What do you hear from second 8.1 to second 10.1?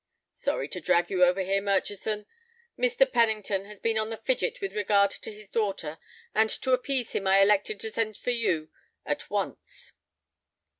for you at once."